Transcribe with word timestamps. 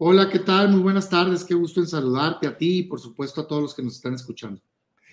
Hola, 0.00 0.30
¿qué 0.30 0.38
tal? 0.38 0.70
Muy 0.70 0.78
buenas 0.78 1.10
tardes. 1.10 1.42
Qué 1.42 1.54
gusto 1.54 1.80
en 1.80 1.88
saludarte 1.88 2.46
a 2.46 2.56
ti 2.56 2.78
y 2.78 2.82
por 2.84 3.00
supuesto 3.00 3.40
a 3.40 3.48
todos 3.48 3.62
los 3.62 3.74
que 3.74 3.82
nos 3.82 3.96
están 3.96 4.14
escuchando. 4.14 4.62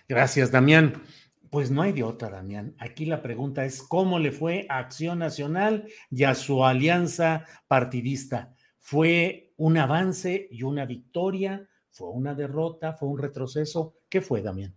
Gracias, 0.08 0.52
Damián. 0.52 1.02
Pues 1.50 1.72
no 1.72 1.82
hay 1.82 1.92
de 1.92 2.04
otra, 2.04 2.30
Damián. 2.30 2.76
Aquí 2.78 3.06
la 3.06 3.24
pregunta 3.24 3.66
es 3.66 3.82
cómo 3.82 4.20
le 4.20 4.32
fue 4.32 4.68
a 4.70 4.78
Acción 4.78 5.18
Nacional 5.18 5.88
y 6.12 6.24
a 6.26 6.36
su 6.36 6.64
alianza 6.64 7.48
partidista. 7.68 8.54
¿Fue 8.80 9.56
un 9.58 9.76
avance 9.80 10.48
y 10.52 10.62
una 10.62 10.86
victoria? 10.86 11.68
¿Fue 11.90 12.10
una 12.10 12.36
derrota? 12.36 12.94
¿Fue 12.94 13.10
un 13.10 13.18
retroceso? 13.18 13.96
¿Qué 14.08 14.22
fue, 14.22 14.44
Damián? 14.44 14.76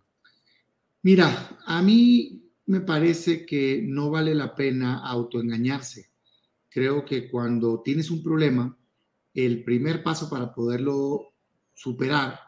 Mira, 1.02 1.58
a 1.66 1.82
mí 1.82 2.50
me 2.64 2.80
parece 2.80 3.44
que 3.44 3.82
no 3.86 4.08
vale 4.08 4.34
la 4.34 4.54
pena 4.54 5.06
autoengañarse. 5.06 6.08
Creo 6.70 7.04
que 7.04 7.28
cuando 7.28 7.82
tienes 7.82 8.10
un 8.10 8.22
problema, 8.22 8.77
el 9.44 9.62
primer 9.62 10.03
paso 10.03 10.28
para 10.28 10.53
poderlo 10.53 11.34
superar, 11.72 12.41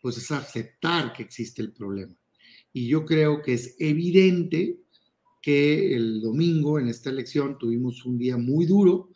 pues 0.00 0.16
es 0.16 0.30
aceptar 0.30 1.12
que 1.12 1.22
existe 1.22 1.60
el 1.60 1.72
problema. 1.72 2.14
Y 2.72 2.88
yo 2.88 3.04
creo 3.04 3.42
que 3.42 3.54
es 3.54 3.76
evidente 3.78 4.80
que 5.42 5.94
el 5.94 6.22
domingo 6.22 6.78
en 6.78 6.88
esta 6.88 7.10
elección 7.10 7.58
tuvimos 7.58 8.04
un 8.06 8.18
día 8.18 8.36
muy 8.38 8.64
duro, 8.64 9.10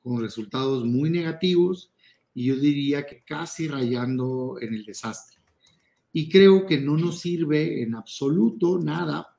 con 0.00 0.20
resultados 0.20 0.84
muy 0.86 1.10
negativos, 1.10 1.92
y 2.34 2.46
yo 2.46 2.56
diría 2.56 3.04
que 3.04 3.22
casi 3.22 3.68
rayando 3.68 4.56
en 4.60 4.72
el 4.72 4.84
desastre. 4.84 5.38
Y 6.12 6.28
creo 6.30 6.64
que 6.66 6.80
no 6.80 6.96
nos 6.96 7.20
sirve 7.20 7.82
en 7.82 7.94
absoluto 7.94 8.78
nada 8.78 9.36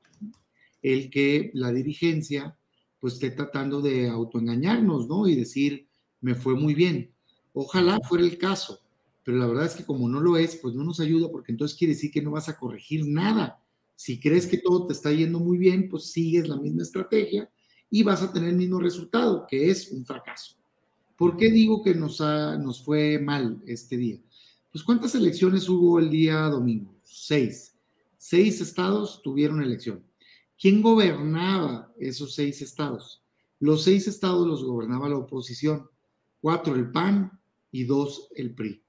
el 0.82 1.10
que 1.10 1.50
la 1.54 1.72
dirigencia 1.72 2.56
pues 3.00 3.14
esté 3.14 3.30
tratando 3.30 3.80
de 3.80 4.08
autoengañarnos, 4.08 5.08
¿no? 5.08 5.26
Y 5.26 5.34
decir, 5.34 5.88
me 6.20 6.34
fue 6.34 6.54
muy 6.54 6.74
bien. 6.74 7.12
Ojalá 7.52 7.98
fuera 8.08 8.24
el 8.24 8.38
caso, 8.38 8.80
pero 9.24 9.38
la 9.38 9.46
verdad 9.46 9.66
es 9.66 9.74
que 9.74 9.84
como 9.84 10.08
no 10.08 10.20
lo 10.20 10.36
es, 10.36 10.56
pues 10.56 10.74
no 10.74 10.84
nos 10.84 11.00
ayuda 11.00 11.30
porque 11.30 11.52
entonces 11.52 11.76
quiere 11.76 11.94
decir 11.94 12.10
que 12.10 12.22
no 12.22 12.32
vas 12.32 12.48
a 12.48 12.58
corregir 12.58 13.06
nada. 13.06 13.62
Si 13.96 14.18
crees 14.18 14.46
que 14.46 14.58
todo 14.58 14.86
te 14.86 14.92
está 14.92 15.12
yendo 15.12 15.40
muy 15.40 15.58
bien, 15.58 15.88
pues 15.88 16.10
sigues 16.10 16.48
la 16.48 16.56
misma 16.56 16.82
estrategia 16.82 17.50
y 17.90 18.02
vas 18.02 18.22
a 18.22 18.32
tener 18.32 18.50
el 18.50 18.56
mismo 18.56 18.80
resultado, 18.80 19.46
que 19.48 19.70
es 19.70 19.90
un 19.90 20.06
fracaso. 20.06 20.56
¿Por 21.16 21.36
qué 21.36 21.50
digo 21.50 21.82
que 21.82 21.94
nos, 21.94 22.20
nos 22.20 22.82
fue 22.82 23.18
mal 23.18 23.60
este 23.66 23.96
día? 23.96 24.18
Pues 24.72 24.84
¿cuántas 24.84 25.14
elecciones 25.14 25.68
hubo 25.68 25.98
el 25.98 26.08
día 26.08 26.42
domingo? 26.42 26.94
Seis. 27.02 27.76
Seis 28.16 28.60
estados 28.60 29.20
tuvieron 29.22 29.62
elección. 29.62 30.04
¿Quién 30.58 30.80
gobernaba 30.80 31.92
esos 31.98 32.34
seis 32.34 32.62
estados? 32.62 33.22
Los 33.58 33.84
seis 33.84 34.06
estados 34.06 34.46
los 34.46 34.64
gobernaba 34.64 35.08
la 35.08 35.16
oposición. 35.16 35.88
Cuatro 36.40 36.74
el 36.74 36.90
PAN, 36.90 37.39
y 37.70 37.84
dos 37.84 38.28
el 38.34 38.54
PRI. 38.54 38.82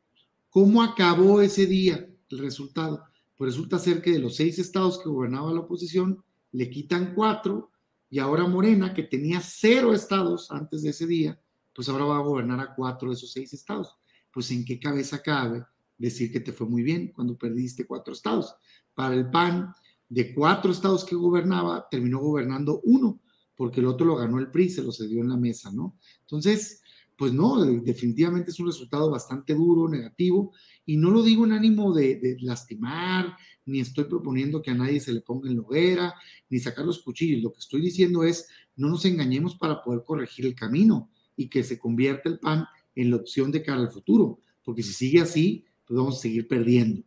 ¿Cómo 0.49 0.83
acabó 0.83 1.41
ese 1.41 1.65
día 1.65 2.09
el 2.29 2.37
resultado? 2.39 3.03
Pues 3.37 3.53
resulta 3.53 3.79
ser 3.79 4.01
que 4.01 4.11
de 4.11 4.19
los 4.19 4.35
seis 4.35 4.59
estados 4.59 4.99
que 4.99 5.09
gobernaba 5.09 5.53
la 5.53 5.61
oposición, 5.61 6.23
le 6.51 6.69
quitan 6.69 7.13
cuatro 7.15 7.71
y 8.09 8.19
ahora 8.19 8.45
Morena, 8.45 8.93
que 8.93 9.03
tenía 9.03 9.39
cero 9.41 9.93
estados 9.93 10.51
antes 10.51 10.83
de 10.83 10.89
ese 10.89 11.07
día, 11.07 11.39
pues 11.73 11.87
ahora 11.87 12.05
va 12.05 12.17
a 12.17 12.21
gobernar 12.21 12.59
a 12.59 12.75
cuatro 12.75 13.09
de 13.09 13.15
esos 13.15 13.31
seis 13.31 13.53
estados. 13.53 13.95
Pues 14.33 14.51
en 14.51 14.65
qué 14.65 14.79
cabeza 14.79 15.21
cabe 15.21 15.65
decir 15.97 16.31
que 16.31 16.41
te 16.41 16.51
fue 16.51 16.67
muy 16.67 16.83
bien 16.83 17.11
cuando 17.13 17.37
perdiste 17.37 17.87
cuatro 17.87 18.13
estados. 18.13 18.53
Para 18.93 19.15
el 19.15 19.29
PAN, 19.29 19.73
de 20.09 20.33
cuatro 20.33 20.71
estados 20.71 21.05
que 21.05 21.15
gobernaba, 21.15 21.87
terminó 21.89 22.19
gobernando 22.19 22.81
uno, 22.83 23.21
porque 23.55 23.79
el 23.79 23.85
otro 23.85 24.05
lo 24.05 24.17
ganó 24.17 24.39
el 24.39 24.51
PRI, 24.51 24.69
se 24.69 24.83
lo 24.83 24.91
cedió 24.91 25.21
en 25.21 25.29
la 25.29 25.37
mesa, 25.37 25.71
¿no? 25.71 25.97
Entonces, 26.21 26.80
pues 27.21 27.33
no, 27.33 27.63
definitivamente 27.63 28.49
es 28.49 28.59
un 28.59 28.65
resultado 28.65 29.11
bastante 29.11 29.53
duro, 29.53 29.87
negativo, 29.87 30.53
y 30.87 30.97
no 30.97 31.11
lo 31.11 31.21
digo 31.21 31.45
en 31.45 31.51
ánimo 31.51 31.93
de, 31.93 32.35
lastimar, 32.41 33.37
ni 33.63 33.79
estoy 33.79 34.05
proponiendo 34.05 34.59
que 34.59 34.71
a 34.71 34.73
nadie 34.73 34.99
se 34.99 35.13
le 35.13 35.21
ponga 35.21 35.47
en 35.47 35.57
la 35.57 35.61
hoguera, 35.61 36.15
ni 36.49 36.57
sacar 36.57 36.83
los 36.83 37.03
cuchillos. 37.03 37.43
Lo 37.43 37.53
que 37.53 37.59
estoy 37.59 37.81
diciendo 37.81 38.23
es, 38.23 38.47
no 38.75 38.89
nos 38.89 39.05
engañemos 39.05 39.55
para 39.55 39.83
poder 39.83 40.03
corregir 40.03 40.47
el 40.47 40.55
camino 40.55 41.11
y 41.35 41.47
que 41.47 41.63
se 41.63 41.77
convierta 41.77 42.27
el 42.27 42.39
PAN 42.39 42.65
en 42.95 43.11
la 43.11 43.17
opción 43.17 43.51
de 43.51 43.61
cara 43.61 43.81
al 43.81 43.91
futuro, 43.91 44.39
porque 44.63 44.81
si 44.81 44.91
sigue 44.91 45.21
así, 45.21 45.63
pues 45.85 45.99
vamos 45.99 46.17
a 46.17 46.21
seguir 46.21 46.47
perdiendo. 46.47 47.03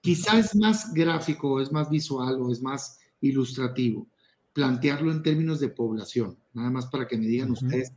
Quizá 0.00 0.38
es 0.38 0.54
más 0.54 0.94
gráfico, 0.94 1.60
es 1.60 1.72
más 1.72 1.90
visual 1.90 2.40
o 2.40 2.52
es 2.52 2.62
más 2.62 3.00
ilustrativo 3.20 4.06
plantearlo 4.52 5.10
en 5.10 5.24
términos 5.24 5.58
de 5.58 5.68
población, 5.68 6.38
nada 6.52 6.70
más 6.70 6.86
para 6.86 7.08
que 7.08 7.18
me 7.18 7.26
digan 7.26 7.50
ustedes 7.50 7.92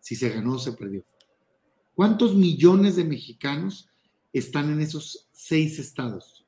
si 0.00 0.16
se 0.16 0.30
ganó 0.30 0.54
o 0.54 0.58
se 0.58 0.72
perdió. 0.72 1.04
¿Cuántos 1.94 2.34
millones 2.34 2.96
de 2.96 3.04
mexicanos 3.04 3.88
están 4.32 4.70
en 4.70 4.80
esos 4.80 5.28
seis 5.32 5.78
estados? 5.78 6.46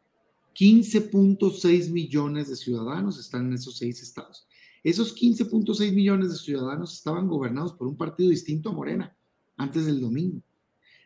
15.6 0.55 1.91
millones 1.91 2.49
de 2.49 2.57
ciudadanos 2.57 3.19
están 3.19 3.47
en 3.47 3.55
esos 3.55 3.77
seis 3.77 4.03
estados. 4.03 4.47
Esos 4.83 5.15
15.6 5.17 5.93
millones 5.93 6.31
de 6.31 6.39
ciudadanos 6.39 6.93
estaban 6.93 7.29
gobernados 7.29 7.75
por 7.75 7.87
un 7.87 7.97
partido 7.97 8.31
distinto 8.31 8.71
a 8.71 8.73
Morena 8.73 9.17
antes 9.57 9.87
del 9.87 10.01
domingo. 10.01 10.43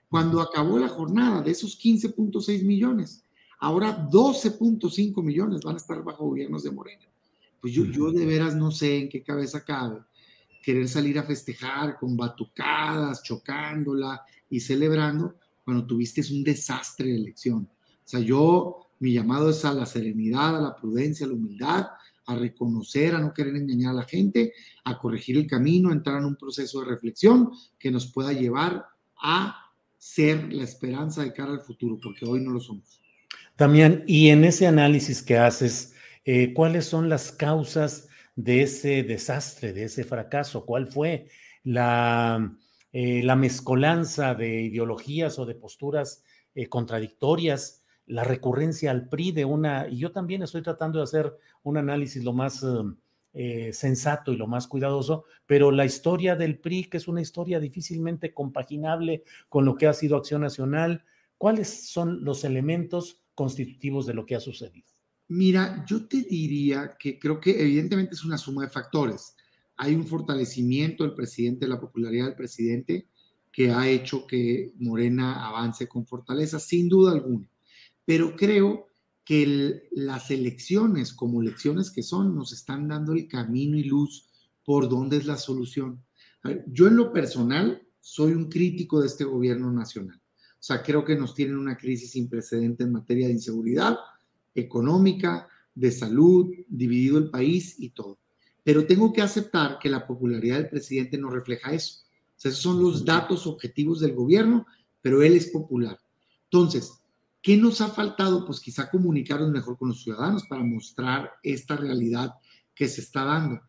Cuando 0.08 0.40
acabó 0.40 0.78
la 0.78 0.88
jornada 0.88 1.42
de 1.42 1.50
esos 1.50 1.78
15.6 1.78 2.64
millones, 2.64 3.24
ahora 3.58 4.08
12.5 4.08 5.22
millones 5.22 5.62
van 5.62 5.74
a 5.74 5.78
estar 5.78 6.02
bajo 6.02 6.26
gobiernos 6.26 6.62
de 6.62 6.70
Morena. 6.70 7.04
Pues 7.60 7.72
yo, 7.72 7.84
yo 7.84 8.12
de 8.12 8.24
veras 8.24 8.54
no 8.54 8.70
sé 8.70 8.98
en 8.98 9.08
qué 9.08 9.22
cabeza 9.22 9.64
cabe 9.64 10.00
querer 10.66 10.88
salir 10.88 11.16
a 11.16 11.22
festejar 11.22 11.96
con 11.96 12.16
batucadas, 12.16 13.22
chocándola 13.22 14.20
y 14.50 14.58
celebrando 14.58 15.36
cuando 15.64 15.86
tuviste 15.86 16.22
un 16.32 16.42
desastre 16.42 17.06
de 17.06 17.14
elección. 17.14 17.70
O 17.70 18.02
sea, 18.08 18.18
yo, 18.18 18.88
mi 18.98 19.12
llamado 19.12 19.50
es 19.50 19.64
a 19.64 19.72
la 19.72 19.86
serenidad, 19.86 20.56
a 20.56 20.60
la 20.60 20.74
prudencia, 20.74 21.24
a 21.24 21.28
la 21.28 21.36
humildad, 21.36 21.86
a 22.26 22.34
reconocer, 22.34 23.14
a 23.14 23.20
no 23.20 23.32
querer 23.32 23.54
engañar 23.54 23.92
a 23.92 23.98
la 23.98 24.06
gente, 24.06 24.54
a 24.82 24.98
corregir 24.98 25.36
el 25.36 25.46
camino, 25.46 25.90
a 25.90 25.92
entrar 25.92 26.18
en 26.18 26.24
un 26.24 26.36
proceso 26.36 26.80
de 26.80 26.86
reflexión 26.86 27.52
que 27.78 27.92
nos 27.92 28.12
pueda 28.12 28.32
llevar 28.32 28.86
a 29.22 29.70
ser 29.96 30.52
la 30.52 30.64
esperanza 30.64 31.22
de 31.22 31.32
cara 31.32 31.52
al 31.52 31.60
futuro, 31.60 31.96
porque 32.02 32.26
hoy 32.26 32.40
no 32.40 32.50
lo 32.50 32.58
somos. 32.58 33.00
También, 33.54 34.02
y 34.08 34.30
en 34.30 34.44
ese 34.44 34.66
análisis 34.66 35.22
que 35.22 35.38
haces, 35.38 35.94
eh, 36.24 36.52
¿cuáles 36.52 36.86
son 36.86 37.08
las 37.08 37.30
causas 37.30 38.08
de 38.36 38.62
ese 38.62 39.02
desastre, 39.02 39.72
de 39.72 39.84
ese 39.84 40.04
fracaso? 40.04 40.64
¿Cuál 40.64 40.86
fue 40.86 41.26
la, 41.64 42.56
eh, 42.92 43.22
la 43.24 43.34
mezcolanza 43.34 44.34
de 44.34 44.62
ideologías 44.62 45.38
o 45.38 45.46
de 45.46 45.54
posturas 45.54 46.22
eh, 46.54 46.68
contradictorias? 46.68 47.82
La 48.06 48.22
recurrencia 48.22 48.92
al 48.92 49.08
PRI 49.08 49.32
de 49.32 49.44
una, 49.44 49.88
y 49.88 49.98
yo 49.98 50.12
también 50.12 50.42
estoy 50.42 50.62
tratando 50.62 50.98
de 50.98 51.04
hacer 51.04 51.36
un 51.64 51.76
análisis 51.76 52.22
lo 52.22 52.32
más 52.32 52.64
eh, 53.38 53.72
sensato 53.72 54.32
y 54.32 54.36
lo 54.36 54.46
más 54.46 54.68
cuidadoso, 54.68 55.24
pero 55.44 55.70
la 55.70 55.84
historia 55.84 56.36
del 56.36 56.58
PRI, 56.58 56.84
que 56.84 56.98
es 56.98 57.06
una 57.06 57.20
historia 57.20 57.58
difícilmente 57.58 58.32
compaginable 58.32 59.24
con 59.48 59.64
lo 59.64 59.76
que 59.76 59.86
ha 59.88 59.92
sido 59.92 60.16
Acción 60.16 60.40
Nacional, 60.40 61.04
¿cuáles 61.36 61.90
son 61.90 62.24
los 62.24 62.44
elementos 62.44 63.24
constitutivos 63.34 64.06
de 64.06 64.14
lo 64.14 64.24
que 64.24 64.36
ha 64.36 64.40
sucedido? 64.40 64.95
Mira, 65.28 65.84
yo 65.88 66.06
te 66.06 66.22
diría 66.22 66.96
que 66.98 67.18
creo 67.18 67.40
que 67.40 67.60
evidentemente 67.60 68.14
es 68.14 68.24
una 68.24 68.38
suma 68.38 68.62
de 68.62 68.70
factores. 68.70 69.34
Hay 69.76 69.94
un 69.94 70.06
fortalecimiento 70.06 71.04
del 71.04 71.14
presidente, 71.14 71.66
la 71.66 71.80
popularidad 71.80 72.26
del 72.26 72.36
presidente, 72.36 73.08
que 73.52 73.70
ha 73.70 73.88
hecho 73.88 74.26
que 74.26 74.72
Morena 74.78 75.46
avance 75.48 75.88
con 75.88 76.06
fortaleza, 76.06 76.60
sin 76.60 76.88
duda 76.88 77.12
alguna. 77.12 77.50
Pero 78.04 78.36
creo 78.36 78.86
que 79.24 79.88
las 79.90 80.30
elecciones, 80.30 81.12
como 81.12 81.42
elecciones 81.42 81.90
que 81.90 82.04
son, 82.04 82.36
nos 82.36 82.52
están 82.52 82.86
dando 82.86 83.12
el 83.12 83.26
camino 83.26 83.76
y 83.76 83.82
luz 83.82 84.28
por 84.64 84.88
dónde 84.88 85.16
es 85.16 85.26
la 85.26 85.36
solución. 85.36 86.04
yo 86.68 86.86
en 86.86 86.96
lo 86.96 87.12
personal 87.12 87.82
soy 87.98 88.32
un 88.32 88.48
crítico 88.48 89.00
de 89.00 89.08
este 89.08 89.24
gobierno 89.24 89.72
nacional. 89.72 90.20
O 90.52 90.62
sea, 90.66 90.82
creo 90.82 91.04
que 91.04 91.16
nos 91.16 91.34
tienen 91.34 91.56
una 91.56 91.76
crisis 91.76 92.12
sin 92.12 92.28
precedente 92.28 92.84
en 92.84 92.92
materia 92.92 93.26
de 93.26 93.32
inseguridad 93.32 93.96
económica, 94.56 95.48
de 95.74 95.92
salud, 95.92 96.52
dividido 96.68 97.18
el 97.18 97.30
país 97.30 97.76
y 97.78 97.90
todo. 97.90 98.18
Pero 98.64 98.86
tengo 98.86 99.12
que 99.12 99.22
aceptar 99.22 99.78
que 99.78 99.88
la 99.88 100.06
popularidad 100.06 100.56
del 100.56 100.70
presidente 100.70 101.18
no 101.18 101.30
refleja 101.30 101.72
eso. 101.72 102.00
O 102.36 102.40
sea, 102.40 102.50
esos 102.50 102.62
son 102.62 102.82
los 102.82 103.04
datos 103.04 103.46
objetivos 103.46 104.00
del 104.00 104.14
gobierno, 104.14 104.66
pero 105.00 105.22
él 105.22 105.34
es 105.34 105.48
popular. 105.48 105.98
Entonces, 106.44 107.00
¿qué 107.40 107.56
nos 107.56 107.80
ha 107.80 107.88
faltado? 107.88 108.44
Pues 108.44 108.58
quizá 108.58 108.90
comunicarnos 108.90 109.50
mejor 109.50 109.78
con 109.78 109.88
los 109.88 110.02
ciudadanos 110.02 110.44
para 110.48 110.64
mostrar 110.64 111.30
esta 111.42 111.76
realidad 111.76 112.34
que 112.74 112.88
se 112.88 113.02
está 113.02 113.24
dando. 113.24 113.60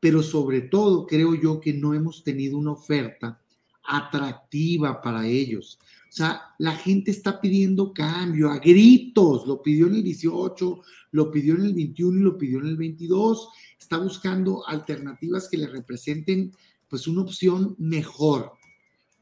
Pero 0.00 0.22
sobre 0.22 0.62
todo, 0.62 1.06
creo 1.06 1.34
yo 1.34 1.60
que 1.60 1.74
no 1.74 1.94
hemos 1.94 2.22
tenido 2.24 2.56
una 2.56 2.72
oferta 2.72 3.40
atractiva 3.88 5.00
para 5.00 5.26
ellos. 5.26 5.78
O 6.08 6.12
sea, 6.12 6.42
la 6.58 6.72
gente 6.72 7.10
está 7.10 7.40
pidiendo 7.40 7.92
cambio 7.92 8.50
a 8.50 8.58
gritos, 8.58 9.46
lo 9.46 9.60
pidió 9.60 9.86
en 9.86 9.96
el 9.96 10.02
18, 10.02 10.80
lo 11.12 11.30
pidió 11.30 11.54
en 11.54 11.66
el 11.66 11.74
21 11.74 12.20
y 12.20 12.22
lo 12.22 12.38
pidió 12.38 12.60
en 12.60 12.66
el 12.68 12.76
22, 12.76 13.48
está 13.78 13.98
buscando 13.98 14.66
alternativas 14.66 15.48
que 15.48 15.58
le 15.58 15.66
representen 15.66 16.52
pues 16.88 17.06
una 17.06 17.22
opción 17.22 17.74
mejor. 17.78 18.52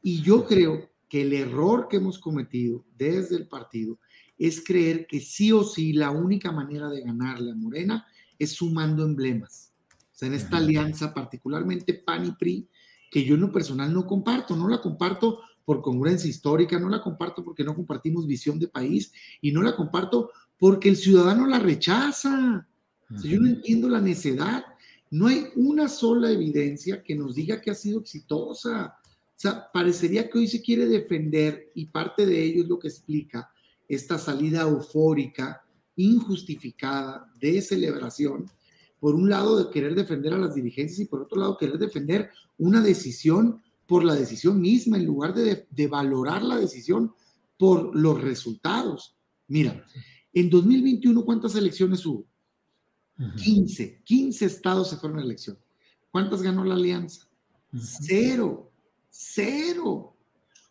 Y 0.01 0.21
yo 0.21 0.45
creo 0.45 0.89
que 1.09 1.21
el 1.23 1.33
error 1.33 1.87
que 1.89 1.97
hemos 1.97 2.19
cometido 2.19 2.85
desde 2.95 3.35
el 3.35 3.47
partido 3.47 3.99
es 4.37 4.63
creer 4.63 5.07
que 5.07 5.19
sí 5.19 5.51
o 5.51 5.63
sí 5.63 5.93
la 5.93 6.11
única 6.11 6.51
manera 6.51 6.89
de 6.89 7.01
ganarle 7.01 7.51
a 7.51 7.55
Morena 7.55 8.05
es 8.37 8.51
sumando 8.51 9.03
emblemas. 9.03 9.73
O 9.89 10.17
sea, 10.17 10.27
en 10.27 10.35
esta 10.35 10.57
alianza, 10.57 11.13
particularmente 11.13 11.93
PAN 11.93 12.27
y 12.27 12.31
PRI, 12.31 12.69
que 13.15 13.23
yo 13.23 13.35
en 13.35 13.41
lo 13.41 13.51
personal 13.53 13.93
no 13.93 14.05
comparto, 14.05 14.57
no 14.57 14.67
la 14.67 14.81
comparto 14.81 15.39
por 15.63 15.81
congruencia 15.81 16.29
histórica, 16.29 16.77
no 16.77 16.89
la 16.89 17.01
comparto 17.01 17.45
porque 17.45 17.63
no 17.63 17.73
compartimos 17.73 18.27
visión 18.27 18.59
de 18.59 18.67
país 18.67 19.13
y 19.39 19.53
no 19.53 19.61
la 19.61 19.73
comparto 19.73 20.31
porque 20.59 20.89
el 20.89 20.97
ciudadano 20.97 21.47
la 21.47 21.59
rechaza. 21.59 22.67
yo 23.23 23.39
no 23.39 23.47
entiendo 23.47 23.87
la 23.87 24.01
necedad 24.01 24.65
no 25.11 25.27
hay 25.27 25.45
una 25.55 25.87
sola 25.87 26.29
evidencia 26.29 27.01
que 27.01 27.15
nos 27.15 27.35
diga 27.35 27.61
que 27.61 27.71
ha 27.71 27.73
sido 27.73 28.01
exitosa. 28.01 28.97
O 29.05 29.37
sea, 29.37 29.71
parecería 29.71 30.29
que 30.29 30.39
hoy 30.39 30.47
se 30.49 30.61
quiere 30.61 30.87
defender 30.87 31.71
y 31.73 31.85
parte 31.85 32.25
de 32.25 32.43
ello 32.43 32.63
es 32.63 32.67
lo 32.67 32.77
que 32.77 32.89
explica 32.89 33.49
esta 33.87 34.17
salida 34.17 34.63
eufórica, 34.63 35.63
injustificada 35.95 37.31
de 37.39 37.61
celebración, 37.61 38.51
por 38.99 39.15
un 39.15 39.29
lado 39.29 39.57
de 39.57 39.71
querer 39.71 39.95
defender 39.95 40.33
a 40.33 40.37
las 40.37 40.55
dirigencias 40.55 40.99
y 40.99 41.05
por 41.05 41.21
otro 41.21 41.39
lado 41.39 41.57
querer 41.57 41.77
defender 41.77 42.29
una 42.57 42.81
decisión 42.81 43.61
por 43.85 44.03
la 44.03 44.15
decisión 44.15 44.59
misma 44.59 44.97
en 44.97 45.05
lugar 45.05 45.33
de, 45.33 45.67
de 45.69 45.87
valorar 45.87 46.43
la 46.43 46.57
decisión 46.57 47.13
por 47.57 47.95
los 47.95 48.21
resultados. 48.21 49.15
Mira, 49.47 49.85
en 50.33 50.49
2021, 50.49 51.23
¿cuántas 51.23 51.55
elecciones 51.55 52.05
hubo? 52.05 52.25
15, 53.37 54.01
15 54.03 54.45
estados 54.45 54.89
se 54.89 54.97
fueron 54.97 55.19
a 55.19 55.23
elección. 55.23 55.57
¿Cuántas 56.11 56.41
ganó 56.41 56.63
la 56.65 56.75
alianza? 56.75 57.27
Cero, 57.73 58.71
cero. 59.09 60.15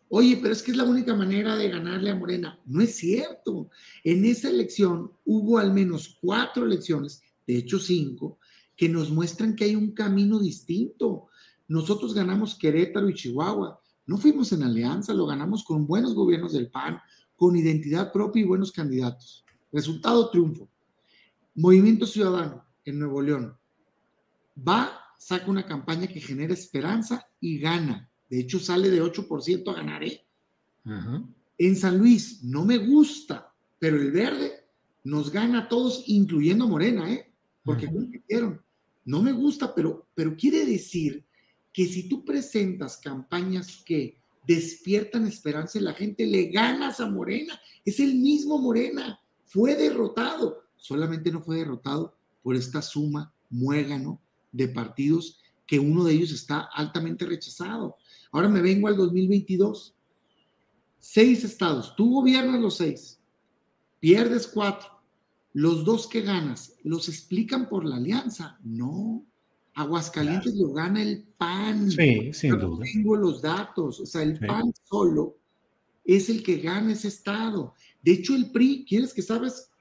Oye, 0.09 0.37
pero 0.37 0.53
es 0.53 0.61
que 0.61 0.71
es 0.71 0.77
la 0.77 0.83
única 0.83 1.15
manera 1.15 1.55
de 1.55 1.69
ganarle 1.69 2.11
a 2.11 2.15
Morena. 2.15 2.59
No 2.65 2.81
es 2.81 2.95
cierto. 2.95 3.69
En 4.03 4.23
esa 4.25 4.49
elección 4.49 5.11
hubo 5.25 5.57
al 5.57 5.73
menos 5.73 6.17
cuatro 6.21 6.65
elecciones, 6.65 7.21
de 7.45 7.57
hecho 7.57 7.79
cinco, 7.79 8.39
que 8.75 8.89
nos 8.89 9.09
muestran 9.09 9.55
que 9.55 9.65
hay 9.65 9.75
un 9.75 9.91
camino 9.91 10.39
distinto. 10.39 11.27
Nosotros 11.67 12.13
ganamos 12.13 12.55
Querétaro 12.55 13.09
y 13.09 13.13
Chihuahua. 13.13 13.79
No 14.07 14.17
fuimos 14.17 14.51
en 14.51 14.63
alianza, 14.63 15.13
lo 15.13 15.25
ganamos 15.25 15.63
con 15.63 15.87
buenos 15.87 16.13
gobiernos 16.13 16.53
del 16.53 16.69
PAN, 16.69 16.99
con 17.35 17.55
identidad 17.55 18.11
propia 18.11 18.41
y 18.41 18.45
buenos 18.45 18.71
candidatos. 18.71 19.43
Resultado, 19.71 20.29
triunfo. 20.29 20.69
Movimiento 21.55 22.05
Ciudadano 22.05 22.65
en 22.83 22.99
Nuevo 22.99 23.21
León 23.21 23.57
va, 24.55 24.99
saca 25.17 25.49
una 25.49 25.65
campaña 25.65 26.07
que 26.07 26.21
genera 26.21 26.53
esperanza 26.53 27.27
y 27.39 27.59
gana. 27.59 28.09
De 28.29 28.39
hecho, 28.39 28.59
sale 28.59 28.89
de 28.89 29.01
8% 29.01 29.69
a 29.69 29.73
ganar. 29.73 30.03
¿eh? 30.03 30.25
En 31.57 31.75
San 31.75 31.97
Luis 31.97 32.43
no 32.43 32.65
me 32.65 32.77
gusta, 32.77 33.53
pero 33.79 33.97
el 33.97 34.11
verde 34.11 34.67
nos 35.03 35.31
gana 35.31 35.59
a 35.59 35.69
todos, 35.69 36.03
incluyendo 36.07 36.67
Morena, 36.67 37.11
¿eh? 37.11 37.31
Porque 37.65 37.91
compitieron. 37.91 38.61
No 39.03 39.21
me 39.21 39.33
gusta, 39.33 39.75
pero, 39.75 40.07
pero 40.15 40.37
quiere 40.37 40.65
decir 40.65 41.25
que 41.73 41.85
si 41.85 42.07
tú 42.07 42.23
presentas 42.23 42.97
campañas 42.97 43.83
que 43.85 44.17
despiertan 44.47 45.27
esperanza 45.27 45.77
en 45.77 45.85
la 45.85 45.93
gente, 45.93 46.25
le 46.25 46.45
ganas 46.45 47.01
a 47.01 47.09
Morena. 47.09 47.59
Es 47.83 47.99
el 47.99 48.15
mismo 48.15 48.57
Morena. 48.59 49.19
Fue 49.43 49.75
derrotado 49.75 50.65
solamente 50.85 51.31
no 51.31 51.41
fue 51.41 51.57
derrotado 51.57 52.15
por 52.43 52.55
esta 52.55 52.79
suma 52.79 53.33
muégano 53.49 54.21
de 54.51 54.67
partidos 54.67 55.39
que 55.65 55.79
uno 55.79 56.03
de 56.03 56.13
ellos 56.13 56.31
está 56.31 56.69
altamente 56.73 57.25
rechazado. 57.25 57.95
Ahora 58.31 58.47
me 58.49 58.61
vengo 58.61 58.87
al 58.87 58.95
2022. 58.95 59.95
Seis 60.99 61.43
estados, 61.43 61.95
tú 61.95 62.11
gobiernas 62.11 62.61
los 62.61 62.77
seis, 62.77 63.19
pierdes 63.99 64.45
cuatro. 64.47 64.89
Los 65.55 65.85
dos 65.85 66.07
que 66.07 66.21
ganas, 66.21 66.75
¿los 66.83 67.07
explican 67.07 67.69
por 67.69 67.85
la 67.85 67.95
alianza? 67.95 68.59
No. 68.61 69.25
Aguascalientes 69.73 70.53
lo 70.55 70.73
gana 70.73 71.01
el 71.01 71.23
PAN. 71.37 71.89
Sí, 71.89 72.33
sin 72.33 72.59
duda. 72.59 72.85
Tengo 72.93 73.15
los 73.15 73.41
datos. 73.41 74.01
O 74.01 74.05
sea, 74.05 74.21
el 74.21 74.37
PAN 74.37 74.73
solo 74.83 75.37
es 76.03 76.29
el 76.29 76.43
que 76.43 76.57
gana 76.57 76.91
ese 76.91 77.07
estado. 77.07 77.73
De 78.03 78.11
hecho, 78.11 78.35
el 78.35 78.51
PRI, 78.51 78.85
¿quieres 78.85 79.13
que 79.13 79.21
sabes 79.21 79.71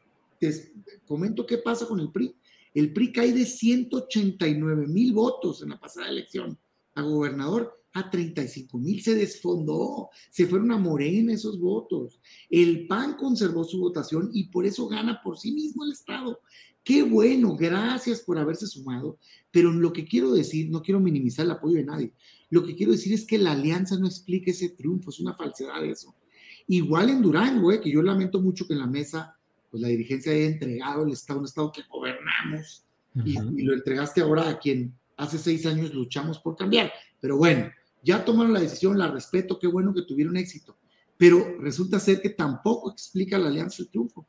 comento 1.06 1.46
qué 1.46 1.58
pasa 1.58 1.86
con 1.86 2.00
el 2.00 2.10
PRI. 2.10 2.34
El 2.74 2.92
PRI 2.92 3.12
cae 3.12 3.32
de 3.32 3.44
189 3.44 4.86
mil 4.86 5.12
votos 5.12 5.62
en 5.62 5.70
la 5.70 5.78
pasada 5.80 6.08
elección 6.08 6.58
a 6.94 7.02
gobernador 7.02 7.83
a 7.94 8.10
35 8.10 8.78
mil, 8.78 9.02
se 9.02 9.14
desfondó, 9.14 10.10
se 10.30 10.46
fueron 10.46 10.72
a 10.72 10.78
Morena 10.78 11.32
esos 11.32 11.58
votos. 11.58 12.20
El 12.50 12.86
PAN 12.86 13.16
conservó 13.16 13.64
su 13.64 13.78
votación 13.78 14.30
y 14.32 14.48
por 14.48 14.66
eso 14.66 14.86
gana 14.88 15.20
por 15.22 15.38
sí 15.38 15.52
mismo 15.52 15.84
el 15.84 15.92
Estado. 15.92 16.40
Qué 16.82 17.02
bueno, 17.02 17.56
gracias 17.56 18.20
por 18.20 18.38
haberse 18.38 18.66
sumado, 18.66 19.18
pero 19.50 19.72
lo 19.72 19.92
que 19.92 20.04
quiero 20.04 20.32
decir, 20.32 20.70
no 20.70 20.82
quiero 20.82 21.00
minimizar 21.00 21.46
el 21.46 21.52
apoyo 21.52 21.76
de 21.76 21.84
nadie, 21.84 22.12
lo 22.50 22.64
que 22.64 22.74
quiero 22.74 22.92
decir 22.92 23.12
es 23.14 23.24
que 23.24 23.38
la 23.38 23.52
alianza 23.52 23.98
no 23.98 24.06
explica 24.06 24.50
ese 24.50 24.68
triunfo, 24.68 25.10
es 25.10 25.20
una 25.20 25.34
falsedad 25.34 25.82
eso. 25.84 26.14
Igual 26.66 27.10
en 27.10 27.22
Durango, 27.22 27.72
eh, 27.72 27.80
que 27.80 27.90
yo 27.90 28.02
lamento 28.02 28.40
mucho 28.40 28.66
que 28.66 28.74
en 28.74 28.80
la 28.80 28.86
mesa 28.86 29.36
pues 29.70 29.82
la 29.82 29.88
dirigencia 29.88 30.30
haya 30.30 30.46
entregado 30.46 31.04
el 31.04 31.12
Estado, 31.12 31.40
un 31.40 31.46
Estado 31.46 31.72
que 31.72 31.82
gobernamos, 31.90 32.84
y, 33.24 33.62
lo 33.62 33.72
entregaste 33.72 34.20
ahora 34.20 34.48
a 34.48 34.58
quien 34.58 34.94
hace 35.16 35.38
seis 35.38 35.66
años 35.66 35.92
luchamos 35.94 36.38
por 36.38 36.56
cambiar. 36.56 36.92
Pero 37.20 37.36
bueno, 37.36 37.70
ya 38.04 38.24
tomaron 38.24 38.52
la 38.52 38.60
decisión, 38.60 38.98
la 38.98 39.10
respeto, 39.10 39.58
qué 39.58 39.66
bueno 39.66 39.94
que 39.94 40.02
tuvieron 40.02 40.36
éxito. 40.36 40.76
Pero 41.16 41.58
resulta 41.60 41.98
ser 42.00 42.20
que 42.20 42.30
tampoco 42.30 42.90
explica 42.90 43.38
la 43.38 43.48
alianza 43.48 43.82
el 43.82 43.88
triunfo. 43.88 44.26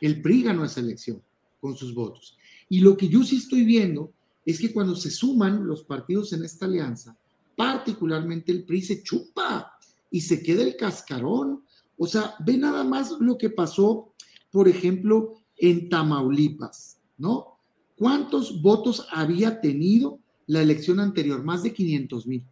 El 0.00 0.22
PRI 0.22 0.44
ganó 0.44 0.64
esa 0.64 0.80
elección 0.80 1.22
con 1.60 1.76
sus 1.76 1.94
votos. 1.94 2.36
Y 2.68 2.80
lo 2.80 2.96
que 2.96 3.08
yo 3.08 3.22
sí 3.24 3.36
estoy 3.36 3.64
viendo 3.64 4.12
es 4.44 4.60
que 4.60 4.72
cuando 4.72 4.94
se 4.96 5.10
suman 5.10 5.66
los 5.66 5.82
partidos 5.82 6.32
en 6.32 6.44
esta 6.44 6.66
alianza, 6.66 7.16
particularmente 7.56 8.52
el 8.52 8.64
PRI 8.64 8.82
se 8.82 9.02
chupa 9.02 9.72
y 10.10 10.20
se 10.20 10.42
queda 10.42 10.62
el 10.62 10.76
cascarón. 10.76 11.64
O 11.96 12.06
sea, 12.06 12.34
ve 12.44 12.56
nada 12.56 12.84
más 12.84 13.10
lo 13.20 13.36
que 13.36 13.50
pasó 13.50 14.14
por 14.50 14.68
ejemplo, 14.68 15.34
en 15.56 15.88
Tamaulipas, 15.88 16.98
¿no? 17.16 17.58
¿Cuántos 17.96 18.62
votos 18.62 19.06
había 19.10 19.60
tenido 19.60 20.20
la 20.46 20.62
elección 20.62 21.00
anterior? 21.00 21.42
Más 21.42 21.62
de 21.62 21.72
500 21.72 22.26
mil. 22.26 22.44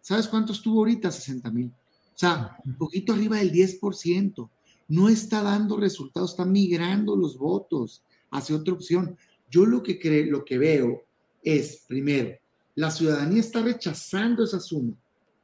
¿Sabes 0.00 0.28
cuántos 0.28 0.62
tuvo 0.62 0.80
ahorita? 0.80 1.10
60 1.10 1.50
mil. 1.50 1.66
O 1.66 2.18
sea, 2.20 2.56
un 2.64 2.76
poquito 2.76 3.12
arriba 3.12 3.38
del 3.38 3.52
10%. 3.52 4.50
No 4.88 5.08
está 5.08 5.42
dando 5.42 5.76
resultados, 5.76 6.32
está 6.32 6.44
migrando 6.44 7.16
los 7.16 7.38
votos 7.38 8.02
hacia 8.30 8.56
otra 8.56 8.74
opción. 8.74 9.16
Yo 9.50 9.66
lo 9.66 9.82
que 9.82 9.98
creo, 9.98 10.26
lo 10.30 10.44
que 10.44 10.58
veo 10.58 11.02
es, 11.42 11.84
primero, 11.86 12.36
la 12.74 12.90
ciudadanía 12.90 13.40
está 13.40 13.62
rechazando 13.62 14.44
esa 14.44 14.60
suma, 14.60 14.94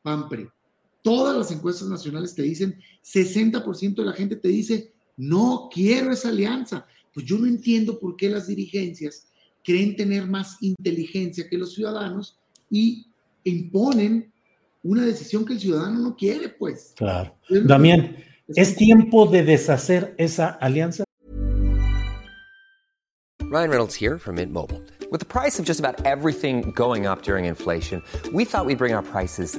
PAMPRE. 0.03 0.51
Todas 1.03 1.37
las 1.37 1.51
encuestas 1.53 1.89
nacionales 1.89 2.35
te 2.35 2.43
dicen, 2.43 2.81
60% 3.05 3.95
de 3.95 4.05
la 4.05 4.13
gente 4.13 4.37
te 4.37 4.49
dice, 4.49 4.93
no 5.17 5.69
quiero 5.73 6.13
esa 6.13 6.29
alianza. 6.29 6.87
Pues 7.15 7.25
yo 7.25 7.39
no 7.39 7.47
entiendo 7.47 7.99
por 7.99 8.17
qué 8.17 8.29
las 8.29 8.49
dirigencias 8.49 9.29
creen 9.65 9.97
tener 9.97 10.27
más 10.27 10.57
inteligencia 10.61 11.49
que 11.49 11.59
los 11.59 11.75
ciudadanos 11.75 12.39
y 12.71 13.07
imponen 13.45 14.33
una 14.87 15.05
decisión 15.05 15.45
que 15.45 15.55
el 15.55 15.61
ciudadano 15.61 15.99
no 16.01 16.17
quiere, 16.17 16.49
pues. 16.49 16.95
Claro. 16.97 17.35
Damián, 17.49 18.17
¿es 18.49 18.77
tiempo 18.77 19.27
de 19.27 19.43
deshacer 19.43 20.15
esa 20.19 20.49
alianza? 20.49 21.05
Ryan 23.51 23.71
Reynolds 23.71 23.95
here 23.95 24.19
from 24.19 24.37
Mint 24.37 24.53
Mobile. 24.53 24.83
With 25.11 25.21
the 25.21 25.27
price 25.27 25.59
of 25.61 25.65
just 25.65 25.79
about 25.79 26.05
everything 26.05 26.73
going 26.73 27.07
up 27.07 27.23
during 27.23 27.45
inflation, 27.45 28.03
we 28.33 28.45
thought 28.45 28.67
we'd 28.67 28.79
bring 28.79 28.93
our 28.93 29.05
prices 29.05 29.59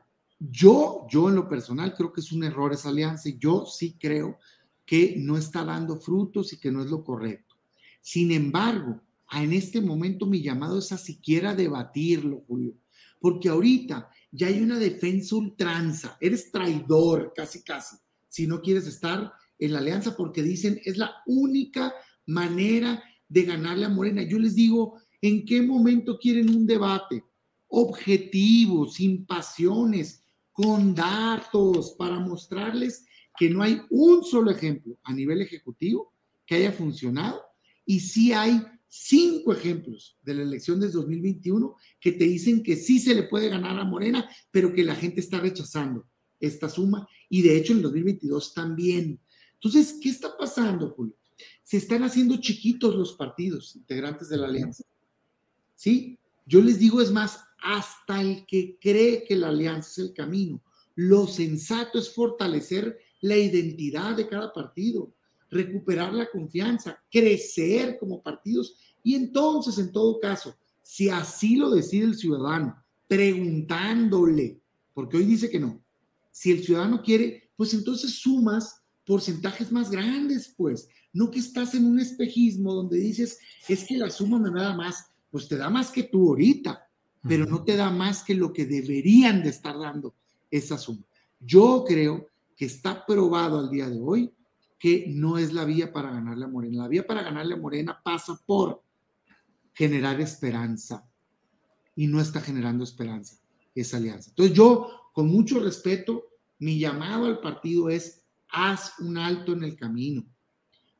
yo, 0.49 1.05
yo 1.09 1.29
en 1.29 1.35
lo 1.35 1.47
personal 1.47 1.93
creo 1.93 2.11
que 2.11 2.21
es 2.21 2.31
un 2.31 2.43
error 2.43 2.73
esa 2.73 2.89
alianza 2.89 3.29
y 3.29 3.37
yo 3.37 3.65
sí 3.65 3.95
creo 3.99 4.39
que 4.85 5.15
no 5.17 5.37
está 5.37 5.63
dando 5.63 5.99
frutos 5.99 6.51
y 6.51 6.59
que 6.59 6.71
no 6.71 6.83
es 6.83 6.89
lo 6.89 7.03
correcto. 7.03 7.55
Sin 8.01 8.31
embargo, 8.31 8.99
en 9.31 9.53
este 9.53 9.81
momento 9.81 10.25
mi 10.25 10.41
llamado 10.41 10.79
es 10.79 10.91
a 10.91 10.97
siquiera 10.97 11.53
debatirlo, 11.53 12.43
Julio, 12.47 12.73
porque 13.19 13.49
ahorita 13.49 14.09
ya 14.31 14.47
hay 14.47 14.61
una 14.61 14.79
defensa 14.79 15.35
ultranza, 15.35 16.17
eres 16.19 16.51
traidor 16.51 17.33
casi 17.35 17.61
casi, 17.61 17.97
si 18.27 18.47
no 18.47 18.61
quieres 18.61 18.87
estar 18.87 19.31
en 19.59 19.73
la 19.73 19.79
alianza 19.79 20.17
porque 20.17 20.41
dicen 20.41 20.81
es 20.83 20.97
la 20.97 21.17
única 21.27 21.93
manera 22.25 23.03
de 23.29 23.43
ganarle 23.43 23.85
a 23.85 23.89
Morena. 23.89 24.23
Yo 24.23 24.39
les 24.39 24.55
digo, 24.55 24.99
¿en 25.21 25.45
qué 25.45 25.61
momento 25.61 26.17
quieren 26.17 26.49
un 26.49 26.65
debate? 26.65 27.23
Objetivo, 27.67 28.89
sin 28.89 29.25
pasiones, 29.25 30.20
con 30.61 30.93
datos, 30.93 31.95
para 31.97 32.19
mostrarles 32.19 33.05
que 33.37 33.49
no 33.49 33.63
hay 33.63 33.81
un 33.89 34.23
solo 34.23 34.51
ejemplo 34.51 34.97
a 35.03 35.13
nivel 35.13 35.41
ejecutivo 35.41 36.13
que 36.45 36.55
haya 36.55 36.71
funcionado 36.71 37.41
y 37.85 37.99
sí 37.99 38.31
hay 38.33 38.61
cinco 38.87 39.53
ejemplos 39.53 40.19
de 40.21 40.35
la 40.35 40.43
elección 40.43 40.79
de 40.79 40.89
2021 40.89 41.75
que 41.99 42.11
te 42.11 42.25
dicen 42.25 42.61
que 42.61 42.75
sí 42.75 42.99
se 42.99 43.15
le 43.15 43.23
puede 43.23 43.49
ganar 43.49 43.79
a 43.79 43.85
Morena, 43.85 44.29
pero 44.51 44.73
que 44.73 44.83
la 44.83 44.95
gente 44.95 45.21
está 45.21 45.39
rechazando 45.39 46.07
esta 46.39 46.69
suma 46.69 47.07
y 47.29 47.41
de 47.41 47.57
hecho 47.57 47.73
en 47.73 47.81
2022 47.81 48.53
también. 48.53 49.19
Entonces, 49.53 49.97
¿qué 50.01 50.09
está 50.09 50.37
pasando, 50.37 50.91
Julio? 50.91 51.15
Se 51.63 51.77
están 51.77 52.03
haciendo 52.03 52.37
chiquitos 52.37 52.95
los 52.95 53.13
partidos 53.13 53.75
integrantes 53.75 54.29
de 54.29 54.37
la 54.37 54.47
alianza. 54.47 54.83
¿Sí? 55.75 56.19
Yo 56.45 56.61
les 56.61 56.77
digo, 56.77 57.01
es 57.01 57.11
más, 57.11 57.39
hasta 57.61 58.21
el 58.21 58.45
que 58.45 58.77
cree 58.79 59.23
que 59.23 59.35
la 59.35 59.49
alianza 59.49 59.89
es 59.89 59.97
el 60.09 60.13
camino. 60.13 60.61
Lo 60.95 61.27
sensato 61.27 61.99
es 61.99 62.13
fortalecer 62.13 62.97
la 63.21 63.37
identidad 63.37 64.15
de 64.15 64.27
cada 64.27 64.51
partido, 64.51 65.13
recuperar 65.49 66.13
la 66.13 66.29
confianza, 66.29 67.01
crecer 67.09 67.97
como 67.99 68.21
partidos. 68.21 68.75
Y 69.03 69.15
entonces, 69.15 69.77
en 69.77 69.91
todo 69.91 70.19
caso, 70.19 70.55
si 70.81 71.09
así 71.09 71.55
lo 71.55 71.69
decide 71.69 72.05
el 72.05 72.15
ciudadano, 72.15 72.75
preguntándole, 73.07 74.59
porque 74.93 75.17
hoy 75.17 75.25
dice 75.25 75.49
que 75.49 75.59
no, 75.59 75.83
si 76.31 76.51
el 76.51 76.63
ciudadano 76.63 77.01
quiere, 77.01 77.51
pues 77.55 77.73
entonces 77.73 78.19
sumas 78.19 78.81
porcentajes 79.05 79.71
más 79.71 79.91
grandes, 79.91 80.53
pues, 80.55 80.87
no 81.13 81.29
que 81.29 81.39
estás 81.39 81.75
en 81.75 81.85
un 81.85 81.99
espejismo 81.99 82.73
donde 82.73 82.97
dices, 82.97 83.37
es 83.67 83.83
que 83.83 83.97
la 83.97 84.09
suma 84.09 84.39
me 84.39 84.49
da 84.51 84.75
más, 84.75 85.11
pues 85.29 85.47
te 85.47 85.57
da 85.57 85.69
más 85.69 85.91
que 85.91 86.03
tú 86.03 86.29
ahorita, 86.29 86.87
pero 87.27 87.45
no 87.45 87.63
te 87.63 87.75
da 87.75 87.89
más 87.89 88.23
que 88.23 88.35
lo 88.35 88.51
que 88.51 88.65
deberían 88.65 89.43
de 89.43 89.49
estar 89.49 89.77
dando 89.77 90.15
esa 90.49 90.77
suma. 90.77 91.03
Yo 91.39 91.83
creo 91.87 92.27
que 92.55 92.65
está 92.65 93.05
probado 93.05 93.59
al 93.59 93.69
día 93.69 93.89
de 93.89 93.99
hoy 93.99 94.33
que 94.79 95.05
no 95.07 95.37
es 95.37 95.53
la 95.53 95.63
vía 95.63 95.93
para 95.93 96.11
ganarle 96.11 96.45
a 96.45 96.47
Morena. 96.47 96.83
La 96.83 96.87
vía 96.87 97.05
para 97.05 97.21
ganarle 97.21 97.53
a 97.53 97.57
Morena 97.57 98.01
pasa 98.03 98.39
por 98.45 98.81
generar 99.73 100.19
esperanza 100.19 101.07
y 101.95 102.07
no 102.07 102.19
está 102.19 102.41
generando 102.41 102.83
esperanza 102.83 103.37
esa 103.75 103.97
alianza. 103.97 104.31
Entonces 104.31 104.55
yo, 104.55 104.89
con 105.13 105.27
mucho 105.27 105.59
respeto, 105.59 106.23
mi 106.59 106.79
llamado 106.79 107.25
al 107.25 107.39
partido 107.39 107.89
es, 107.89 108.23
haz 108.49 108.93
un 108.99 109.17
alto 109.17 109.53
en 109.53 109.63
el 109.63 109.75
camino, 109.75 110.25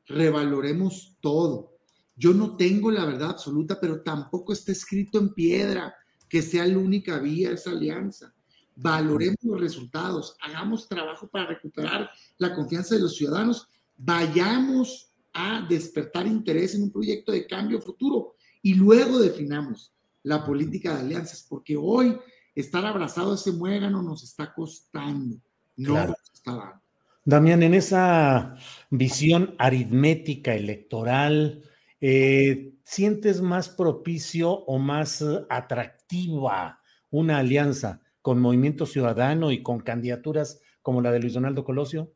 revaloremos 0.06 1.16
todo. 1.20 1.72
Yo 2.14 2.32
no 2.32 2.56
tengo 2.56 2.90
la 2.90 3.04
verdad 3.04 3.30
absoluta, 3.30 3.80
pero 3.80 4.02
tampoco 4.02 4.52
está 4.52 4.72
escrito 4.72 5.18
en 5.18 5.34
piedra 5.34 5.94
que 6.32 6.40
sea 6.40 6.66
la 6.66 6.78
única 6.78 7.18
vía 7.18 7.50
esa 7.50 7.72
alianza. 7.72 8.34
Valoremos 8.74 9.36
los 9.42 9.60
resultados, 9.60 10.34
hagamos 10.40 10.88
trabajo 10.88 11.28
para 11.28 11.44
recuperar 11.44 12.10
la 12.38 12.54
confianza 12.54 12.94
de 12.94 13.02
los 13.02 13.16
ciudadanos, 13.16 13.68
vayamos 13.98 15.12
a 15.34 15.66
despertar 15.68 16.26
interés 16.26 16.74
en 16.74 16.84
un 16.84 16.90
proyecto 16.90 17.32
de 17.32 17.46
cambio 17.46 17.82
futuro 17.82 18.36
y 18.62 18.72
luego 18.72 19.18
definamos 19.18 19.92
la 20.22 20.42
política 20.42 20.94
de 20.94 21.00
alianzas, 21.00 21.44
porque 21.46 21.76
hoy 21.76 22.16
estar 22.54 22.86
abrazado 22.86 23.32
a 23.32 23.34
ese 23.34 23.52
muégano 23.52 24.00
nos 24.02 24.24
está 24.24 24.54
costando, 24.54 25.36
no 25.76 26.06
nos 26.06 26.16
está 26.32 26.52
dando. 26.52 26.82
Damián, 27.26 27.62
en 27.62 27.74
esa 27.74 28.56
visión 28.88 29.54
aritmética 29.58 30.54
electoral, 30.54 31.62
eh, 32.02 32.74
¿sientes 32.82 33.40
más 33.40 33.68
propicio 33.68 34.50
o 34.50 34.78
más 34.78 35.24
atractiva 35.48 36.80
una 37.10 37.38
alianza 37.38 38.02
con 38.20 38.40
Movimiento 38.40 38.86
Ciudadano 38.86 39.52
y 39.52 39.62
con 39.62 39.78
candidaturas 39.78 40.60
como 40.82 41.00
la 41.00 41.12
de 41.12 41.20
Luis 41.20 41.34
Donaldo 41.34 41.64
Colosio? 41.64 42.12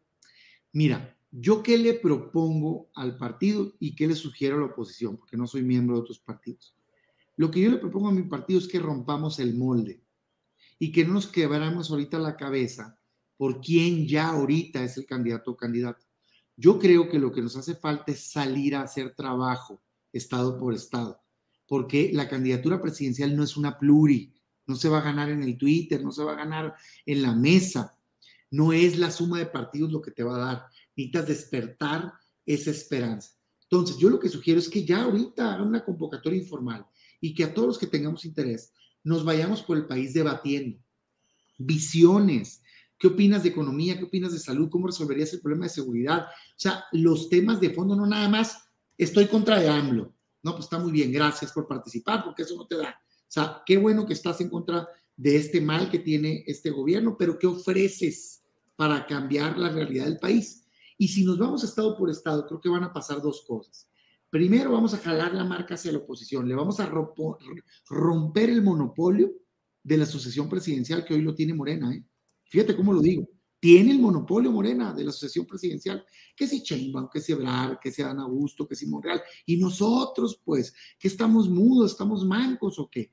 Mira, 0.72 1.16
yo 1.30 1.62
qué 1.62 1.78
le 1.78 1.94
propongo 1.94 2.90
al 2.96 3.16
partido 3.16 3.74
y 3.78 3.94
qué 3.94 4.08
le 4.08 4.16
sugiero 4.16 4.56
a 4.56 4.60
la 4.60 4.66
oposición, 4.66 5.18
porque 5.18 5.36
no 5.36 5.46
soy 5.46 5.62
miembro 5.62 5.94
de 5.94 6.02
otros 6.02 6.18
partidos. 6.18 6.76
Lo 7.36 7.50
que 7.50 7.60
yo 7.60 7.70
le 7.70 7.78
propongo 7.78 8.08
a 8.08 8.12
mi 8.12 8.22
partido 8.22 8.58
es 8.58 8.66
que 8.66 8.80
rompamos 8.80 9.38
el 9.38 9.54
molde 9.54 10.02
y 10.80 10.90
que 10.90 11.04
no 11.04 11.12
nos 11.12 11.28
quebramos 11.28 11.92
ahorita 11.92 12.18
la 12.18 12.36
cabeza 12.36 12.98
por 13.36 13.60
quién 13.60 14.08
ya 14.08 14.30
ahorita 14.30 14.82
es 14.82 14.96
el 14.96 15.06
candidato 15.06 15.52
o 15.52 15.56
candidata. 15.56 16.05
Yo 16.56 16.78
creo 16.78 17.08
que 17.08 17.18
lo 17.18 17.32
que 17.32 17.42
nos 17.42 17.56
hace 17.56 17.75
falta 17.75 18.12
es 18.12 18.30
salir 18.30 18.75
a 18.75 18.82
hacer 18.82 19.14
trabajo 19.14 19.82
estado 20.12 20.58
por 20.58 20.75
estado, 20.75 21.22
porque 21.68 22.10
la 22.12 22.28
candidatura 22.28 22.80
presidencial 22.80 23.36
no 23.36 23.44
es 23.44 23.56
una 23.56 23.78
pluri, 23.78 24.32
no 24.66 24.75
se 24.75 24.88
va 24.88 24.98
a 24.98 25.04
ganar 25.04 25.30
en 25.30 25.42
el 25.42 25.58
Twitter, 25.58 26.02
no 26.02 26.10
se 26.10 26.25
va 26.25 26.32
a 26.32 26.36
ganar 26.36 26.75
en 27.04 27.22
la 27.22 27.34
mesa. 27.34 27.98
No 28.50 28.72
es 28.72 28.98
la 28.98 29.10
suma 29.10 29.38
de 29.38 29.46
partidos 29.46 29.92
lo 29.92 30.00
que 30.00 30.10
te 30.10 30.22
va 30.22 30.36
a 30.36 30.46
dar. 30.46 30.66
Necesitas 30.96 31.28
despertar 31.28 32.12
esa 32.44 32.70
esperanza. 32.70 33.32
Entonces, 33.62 33.98
yo 33.98 34.08
lo 34.08 34.20
que 34.20 34.28
sugiero 34.28 34.58
es 34.58 34.68
que 34.68 34.84
ya 34.84 35.02
ahorita 35.02 35.54
hagan 35.54 35.68
una 35.68 35.84
convocatoria 35.84 36.40
informal 36.40 36.86
y 37.20 37.34
que 37.34 37.44
a 37.44 37.52
todos 37.52 37.68
los 37.68 37.78
que 37.78 37.86
tengamos 37.86 38.25
interés 38.25 38.72
nos 39.02 39.25
vayamos 39.25 39.62
por 39.62 39.76
el 39.76 39.86
país 39.86 40.14
debatiendo 40.14 40.78
visiones. 41.58 42.62
¿Qué 42.98 43.08
opinas 43.08 43.42
de 43.42 43.50
economía? 43.50 43.98
¿Qué 43.98 44.04
opinas 44.04 44.32
de 44.32 44.38
salud? 44.38 44.68
¿Cómo 44.70 44.86
resolverías 44.86 45.32
el 45.34 45.40
problema 45.40 45.66
de 45.66 45.70
seguridad? 45.70 46.26
O 46.26 46.58
sea, 46.58 46.84
los 46.92 47.28
temas 47.28 47.60
de 47.60 47.70
fondo, 47.70 47.94
no 47.94 48.06
nada 48.06 48.28
más 48.28 48.68
estoy 48.96 49.26
contra 49.26 49.60
de 49.60 49.68
AMLO. 49.68 50.14
No, 50.42 50.52
pues 50.52 50.64
está 50.64 50.78
muy 50.78 50.92
bien, 50.92 51.12
gracias 51.12 51.52
por 51.52 51.66
participar, 51.66 52.24
porque 52.24 52.42
eso 52.42 52.56
no 52.56 52.66
te 52.66 52.76
da 52.76 52.90
O 52.90 53.24
sea, 53.26 53.62
qué 53.66 53.76
bueno 53.76 54.06
que 54.06 54.12
estás 54.12 54.40
en 54.40 54.48
contra 54.48 54.88
de 55.16 55.36
este 55.36 55.60
mal 55.60 55.90
que 55.90 55.98
tiene 55.98 56.44
este 56.46 56.70
gobierno, 56.70 57.16
pero 57.18 57.38
¿qué 57.38 57.46
ofreces 57.46 58.44
para 58.76 59.06
cambiar 59.06 59.58
la 59.58 59.70
realidad 59.70 60.04
del 60.04 60.18
país? 60.18 60.64
Y 60.98 61.08
si 61.08 61.24
nos 61.24 61.38
vamos 61.38 61.64
estado 61.64 61.96
por 61.96 62.10
estado, 62.10 62.46
creo 62.46 62.60
que 62.60 62.68
van 62.68 62.84
a 62.84 62.92
pasar 62.92 63.20
dos 63.20 63.44
cosas. 63.46 63.88
Primero, 64.30 64.72
vamos 64.72 64.94
a 64.94 64.98
jalar 64.98 65.34
la 65.34 65.44
marca 65.44 65.74
hacia 65.74 65.92
la 65.92 65.98
oposición, 65.98 66.48
le 66.48 66.54
vamos 66.54 66.80
a 66.80 66.86
romper 66.86 68.50
el 68.50 68.62
monopolio 68.62 69.32
de 69.82 69.96
la 69.96 70.06
sucesión 70.06 70.48
presidencial 70.48 71.04
que 71.04 71.14
hoy 71.14 71.22
lo 71.22 71.34
tiene 71.34 71.54
Morena. 71.54 71.92
¿eh? 71.94 72.04
Fíjate 72.48 72.76
cómo 72.76 72.92
lo 72.92 73.00
digo. 73.00 73.28
Tiene 73.58 73.92
el 73.92 73.98
monopolio 73.98 74.52
Morena 74.52 74.92
de 74.92 75.04
la 75.04 75.12
sucesión 75.12 75.46
presidencial. 75.46 76.04
Que 76.36 76.46
si 76.46 76.60
Sheinbaum, 76.60 77.08
que 77.10 77.20
si 77.20 77.32
Ebrard, 77.32 77.78
que 77.80 77.90
si 77.90 78.02
Dan 78.02 78.20
Augusto, 78.20 78.68
que 78.68 78.76
si 78.76 78.86
Monreal. 78.86 79.22
Y 79.46 79.56
nosotros, 79.56 80.40
pues, 80.44 80.74
que 80.98 81.08
estamos 81.08 81.48
mudos, 81.48 81.92
estamos 81.92 82.24
mancos 82.24 82.78
o 82.78 82.88
qué. 82.90 83.10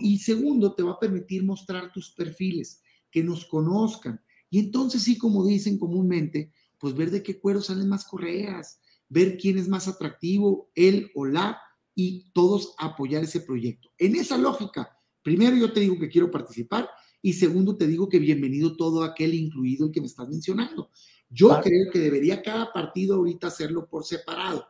Y 0.00 0.18
segundo, 0.18 0.74
te 0.74 0.82
va 0.82 0.92
a 0.92 0.98
permitir 0.98 1.44
mostrar 1.44 1.92
tus 1.92 2.12
perfiles, 2.12 2.82
que 3.10 3.22
nos 3.22 3.44
conozcan. 3.44 4.20
Y 4.48 4.58
entonces 4.60 5.02
sí, 5.02 5.18
como 5.18 5.44
dicen 5.44 5.78
comúnmente, 5.78 6.52
pues 6.78 6.94
ver 6.94 7.10
de 7.10 7.22
qué 7.22 7.38
cuero 7.38 7.60
salen 7.60 7.88
más 7.88 8.04
correas, 8.04 8.80
ver 9.08 9.36
quién 9.36 9.58
es 9.58 9.68
más 9.68 9.86
atractivo, 9.86 10.70
él 10.74 11.10
o 11.14 11.26
la, 11.26 11.60
y 11.94 12.30
todos 12.32 12.74
apoyar 12.78 13.22
ese 13.22 13.40
proyecto. 13.40 13.90
En 13.98 14.16
esa 14.16 14.38
lógica, 14.38 14.96
primero 15.22 15.56
yo 15.56 15.72
te 15.72 15.80
digo 15.80 15.98
que 15.98 16.08
quiero 16.08 16.30
participar 16.30 16.88
y 17.22 17.34
segundo 17.34 17.76
te 17.76 17.86
digo 17.86 18.08
que 18.08 18.18
bienvenido 18.18 18.76
todo 18.76 19.04
aquel 19.04 19.34
incluido 19.34 19.86
el 19.86 19.92
que 19.92 20.00
me 20.00 20.06
estás 20.06 20.28
mencionando. 20.28 20.90
Yo 21.28 21.60
creo 21.62 21.90
que 21.92 21.98
debería 21.98 22.42
cada 22.42 22.72
partido 22.72 23.16
ahorita 23.16 23.48
hacerlo 23.48 23.88
por 23.88 24.04
separado. 24.04 24.66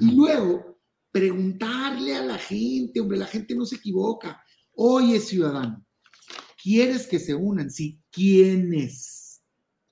Y 0.00 0.12
luego 0.12 0.78
preguntarle 1.10 2.16
a 2.16 2.24
la 2.24 2.38
gente, 2.38 2.98
hombre, 3.00 3.18
la 3.18 3.26
gente 3.26 3.54
no 3.54 3.66
se 3.66 3.76
equivoca. 3.76 4.42
Oye, 4.74 5.20
ciudadano, 5.20 5.84
¿quieres 6.60 7.06
que 7.06 7.18
se 7.18 7.34
unan? 7.34 7.70
Sí, 7.70 8.00
¿quiénes? 8.10 9.42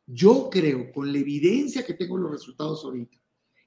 Yo 0.07 0.49
creo, 0.51 0.91
con 0.93 1.13
la 1.13 1.19
evidencia 1.19 1.85
que 1.85 1.95
tengo 1.95 2.17
los 2.17 2.33
resultados 2.33 2.83
ahorita 2.85 3.19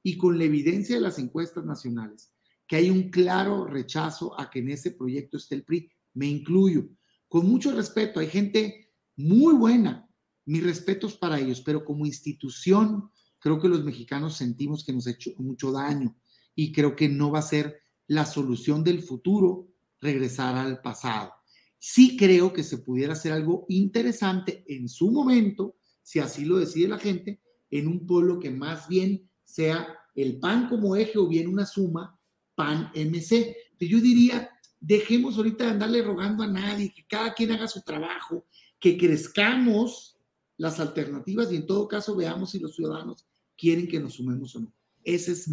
y 0.02 0.18
con 0.18 0.38
la 0.38 0.44
evidencia 0.44 0.96
de 0.96 1.02
las 1.02 1.20
encuestas 1.20 1.64
nacionales, 1.64 2.34
que 2.68 2.76
hay 2.76 2.90
un 2.90 3.10
claro 3.10 3.66
rechazo 3.66 4.38
a 4.40 4.50
que 4.50 4.60
en 4.60 4.70
ese 4.70 4.92
proyecto 4.92 5.38
esté 5.38 5.56
el 5.56 5.64
PRI. 5.64 5.90
Me 6.16 6.28
incluyo. 6.28 6.90
Con 7.34 7.50
mucho 7.50 7.72
respeto, 7.72 8.20
hay 8.20 8.28
gente 8.28 8.92
muy 9.16 9.56
buena, 9.56 10.08
mis 10.46 10.64
respetos 10.64 11.18
para 11.18 11.40
ellos, 11.40 11.62
pero 11.62 11.84
como 11.84 12.06
institución, 12.06 13.10
creo 13.40 13.60
que 13.60 13.68
los 13.68 13.84
mexicanos 13.84 14.38
sentimos 14.38 14.84
que 14.84 14.94
nos 14.94 15.08
ha 15.08 15.14
hecho 15.14 15.32
mucho 15.40 15.72
daño 15.72 16.16
y 16.54 16.72
creo 16.72 16.96
que 16.96 17.10
no 17.10 17.32
va 17.32 17.40
a 17.40 17.42
ser 17.42 17.82
la 18.06 18.28
solución 18.28 18.84
del 18.84 19.02
futuro 19.02 19.68
regresar 20.00 20.56
al 20.56 20.80
pasado. 20.84 21.34
Sí 21.80 22.18
creo 22.18 22.54
que 22.54 22.62
se 22.62 22.78
pudiera 22.78 23.14
hacer 23.14 23.32
algo 23.32 23.66
interesante 23.68 24.64
en 24.68 24.88
su 24.88 25.10
momento, 25.10 25.78
si 26.04 26.20
así 26.20 26.46
lo 26.46 26.58
decide 26.58 26.88
la 26.88 27.00
gente, 27.00 27.42
en 27.72 27.88
un 27.88 28.06
pueblo 28.06 28.40
que 28.40 28.52
más 28.52 28.88
bien 28.88 29.28
sea 29.44 29.88
el 30.14 30.40
PAN 30.40 30.70
como 30.70 30.96
eje 30.96 31.18
o 31.18 31.28
bien 31.28 31.48
una 31.48 31.66
suma 31.66 32.16
PAN-MC. 32.54 33.56
Yo 33.80 34.00
diría, 34.00 34.52
dejemos 34.84 35.38
ahorita 35.38 35.64
de 35.64 35.72
andarle 35.72 36.02
rogando 36.02 36.44
a 36.44 36.48
nadie, 36.48 36.94
que 36.94 37.06
cada 37.08 37.34
quien 37.34 37.54
haga 37.54 37.68
su 37.68 37.82
trabajo, 37.82 38.46
que 38.80 38.98
crezcamos 38.98 40.20
las 40.58 40.80
alternativas 40.80 41.52
y 41.52 41.56
en 41.56 41.66
todo 41.66 41.88
caso 41.88 42.16
veamos 42.16 42.52
si 42.52 42.60
los 42.60 42.76
ciudadanos 42.76 43.26
quieren 43.58 43.88
que 43.88 44.00
nos 44.00 44.16
sumemos 44.16 44.56
o 44.56 44.60
no. 44.60 44.74
Esa 45.04 45.32
es 45.32 45.50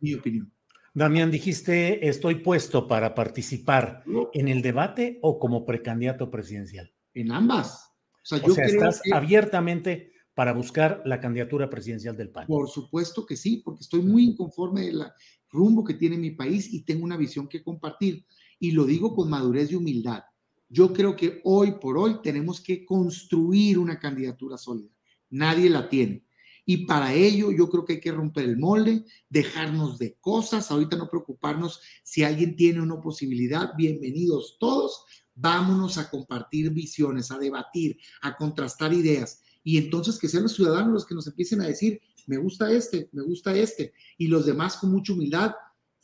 mi 0.00 0.14
opinión. 0.14 0.52
Damián, 0.92 1.30
dijiste, 1.30 2.06
estoy 2.06 2.36
puesto 2.36 2.86
para 2.86 3.14
participar 3.14 4.04
en 4.32 4.48
el 4.48 4.62
debate 4.62 5.18
o 5.22 5.38
como 5.38 5.64
precandidato 5.64 6.30
presidencial. 6.30 6.92
En 7.14 7.32
ambas. 7.32 7.90
O 8.22 8.26
sea, 8.26 8.38
yo 8.38 8.54
estás 8.54 9.00
abiertamente 9.12 10.12
para 10.34 10.52
buscar 10.52 11.02
la 11.04 11.20
candidatura 11.20 11.68
presidencial 11.70 12.16
del 12.16 12.30
PAN. 12.30 12.46
Por 12.46 12.68
supuesto 12.68 13.24
que 13.24 13.36
sí, 13.36 13.62
porque 13.64 13.80
estoy 13.80 14.02
muy 14.02 14.24
inconforme 14.24 14.82
del 14.82 15.02
rumbo 15.48 15.84
que 15.84 15.94
tiene 15.94 16.16
mi 16.16 16.32
país 16.32 16.72
y 16.72 16.84
tengo 16.84 17.04
una 17.04 17.16
visión 17.16 17.48
que 17.48 17.62
compartir. 17.62 18.24
Y 18.58 18.72
lo 18.72 18.84
digo 18.84 19.14
con 19.14 19.30
madurez 19.30 19.70
y 19.70 19.76
humildad. 19.76 20.22
Yo 20.68 20.92
creo 20.92 21.14
que 21.14 21.40
hoy 21.44 21.72
por 21.80 21.98
hoy 21.98 22.20
tenemos 22.22 22.60
que 22.60 22.84
construir 22.84 23.78
una 23.78 23.98
candidatura 23.98 24.58
sólida. 24.58 24.90
Nadie 25.30 25.70
la 25.70 25.88
tiene. 25.88 26.24
Y 26.66 26.86
para 26.86 27.12
ello 27.12 27.52
yo 27.52 27.68
creo 27.68 27.84
que 27.84 27.94
hay 27.94 28.00
que 28.00 28.12
romper 28.12 28.44
el 28.44 28.58
molde, 28.58 29.04
dejarnos 29.28 29.98
de 29.98 30.16
cosas, 30.20 30.70
ahorita 30.70 30.96
no 30.96 31.10
preocuparnos 31.10 31.80
si 32.02 32.22
alguien 32.22 32.56
tiene 32.56 32.80
una 32.80 33.00
posibilidad, 33.00 33.72
bienvenidos 33.76 34.56
todos, 34.58 35.04
vámonos 35.34 35.98
a 35.98 36.08
compartir 36.08 36.70
visiones, 36.70 37.30
a 37.30 37.38
debatir, 37.38 37.98
a 38.22 38.36
contrastar 38.36 38.94
ideas. 38.94 39.42
Y 39.62 39.76
entonces 39.76 40.18
que 40.18 40.28
sean 40.28 40.44
los 40.44 40.54
ciudadanos 40.54 40.92
los 40.92 41.06
que 41.06 41.14
nos 41.14 41.26
empiecen 41.26 41.60
a 41.60 41.66
decir, 41.66 42.00
me 42.26 42.38
gusta 42.38 42.70
este, 42.72 43.10
me 43.12 43.22
gusta 43.22 43.54
este. 43.54 43.92
Y 44.16 44.28
los 44.28 44.46
demás 44.46 44.76
con 44.76 44.90
mucha 44.90 45.12
humildad, 45.12 45.52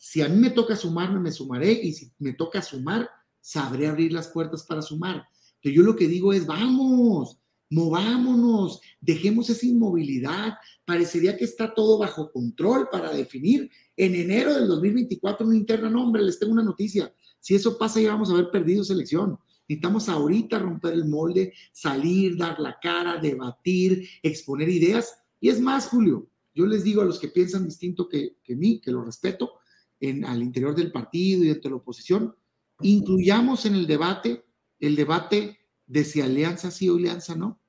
si 0.03 0.23
a 0.23 0.31
mí 0.31 0.37
me 0.37 0.49
toca 0.49 0.75
sumarme, 0.77 1.21
me 1.21 1.31
sumaré. 1.31 1.73
Y 1.73 1.93
si 1.93 2.11
me 2.21 2.33
toca 2.33 2.63
sumar, 2.63 3.11
sabré 3.39 3.87
abrir 3.87 4.15
las 4.15 4.29
puertas 4.29 4.65
para 4.65 4.81
sumar. 4.81 5.27
Pero 5.63 5.77
yo 5.77 5.83
lo 5.83 5.95
que 5.95 6.09
digo 6.09 6.33
es, 6.33 6.47
vamos, 6.47 7.39
movámonos, 7.69 8.81
dejemos 8.99 9.51
esa 9.51 9.67
inmovilidad. 9.67 10.55
Parecería 10.87 11.37
que 11.37 11.45
está 11.45 11.75
todo 11.75 11.99
bajo 11.99 12.33
control 12.33 12.89
para 12.91 13.13
definir 13.13 13.71
en 13.95 14.15
enero 14.15 14.55
del 14.55 14.69
2024 14.69 15.47
una 15.47 15.57
interna. 15.57 15.91
No, 15.91 16.05
hombre, 16.05 16.23
les 16.23 16.39
tengo 16.39 16.55
una 16.55 16.63
noticia. 16.63 17.15
Si 17.39 17.55
eso 17.55 17.77
pasa, 17.77 18.01
ya 18.01 18.13
vamos 18.13 18.31
a 18.31 18.33
haber 18.33 18.51
perdido 18.51 18.81
esa 18.81 18.95
elección. 18.95 19.39
Necesitamos 19.69 20.09
ahorita 20.09 20.59
romper 20.61 20.95
el 20.95 21.05
molde, 21.05 21.53
salir, 21.73 22.39
dar 22.39 22.59
la 22.59 22.79
cara, 22.81 23.21
debatir, 23.21 24.09
exponer 24.23 24.71
ideas. 24.71 25.15
Y 25.39 25.51
es 25.51 25.61
más, 25.61 25.89
Julio, 25.89 26.27
yo 26.55 26.65
les 26.65 26.85
digo 26.85 27.03
a 27.03 27.05
los 27.05 27.19
que 27.19 27.29
piensan 27.29 27.67
distinto 27.67 28.09
que, 28.09 28.39
que 28.43 28.57
mí, 28.57 28.81
que 28.81 28.91
lo 28.91 29.05
respeto, 29.05 29.60
en, 30.01 30.25
al 30.25 30.43
interior 30.43 30.75
del 30.75 30.93
partido 30.93 31.45
y 31.45 31.49
dentro 31.49 31.69
de 31.69 31.71
la 31.71 31.83
oposición, 31.83 32.35
incluyamos 32.81 33.67
en 33.67 33.75
el 33.75 33.87
debate 33.87 34.45
el 34.81 34.97
debate 34.97 35.59
de 35.87 36.05
si 36.05 36.21
alianza 36.21 36.71
sí 36.71 36.89
o 36.89 36.97
alianza 36.97 37.37
no, 37.37 37.61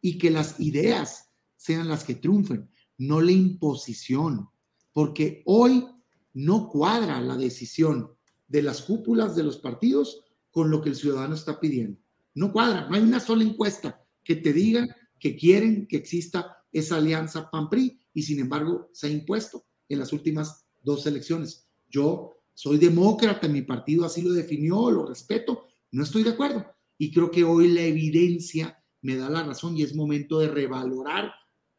y 0.00 0.18
que 0.18 0.30
las 0.30 0.58
ideas 0.60 1.30
sean 1.56 1.88
las 1.88 2.04
que 2.04 2.14
triunfen, 2.14 2.70
no 2.96 3.20
la 3.20 3.32
imposición, 3.32 4.48
porque 4.92 5.42
hoy 5.44 5.86
no 6.32 6.68
cuadra 6.68 7.20
la 7.20 7.36
decisión 7.36 8.12
de 8.48 8.62
las 8.62 8.82
cúpulas 8.82 9.36
de 9.36 9.42
los 9.42 9.58
partidos 9.58 10.24
con 10.50 10.70
lo 10.70 10.80
que 10.80 10.90
el 10.90 10.96
ciudadano 10.96 11.34
está 11.34 11.60
pidiendo. 11.60 11.98
No 12.34 12.52
cuadra, 12.52 12.88
no 12.88 12.96
hay 12.96 13.02
una 13.02 13.20
sola 13.20 13.44
encuesta 13.44 14.04
que 14.24 14.36
te 14.36 14.52
diga 14.52 14.86
que 15.18 15.36
quieren 15.36 15.86
que 15.86 15.96
exista 15.96 16.64
esa 16.72 16.96
alianza 16.96 17.50
PAN-PRI 17.50 18.00
y 18.14 18.22
sin 18.22 18.38
embargo 18.38 18.90
se 18.92 19.08
ha 19.08 19.10
impuesto 19.10 19.66
en 19.88 19.98
las 19.98 20.12
últimas 20.12 20.64
dos 20.82 21.06
elecciones. 21.06 21.68
Yo 21.90 22.36
soy 22.54 22.78
demócrata, 22.78 23.48
mi 23.48 23.62
partido 23.62 24.04
así 24.04 24.22
lo 24.22 24.32
definió, 24.32 24.90
lo 24.90 25.06
respeto, 25.06 25.66
no 25.92 26.02
estoy 26.02 26.22
de 26.22 26.30
acuerdo. 26.30 26.66
Y 26.98 27.12
creo 27.12 27.30
que 27.30 27.44
hoy 27.44 27.68
la 27.68 27.82
evidencia 27.82 28.82
me 29.02 29.16
da 29.16 29.30
la 29.30 29.42
razón 29.42 29.76
y 29.76 29.82
es 29.82 29.94
momento 29.94 30.38
de 30.38 30.48
revalorar 30.48 31.32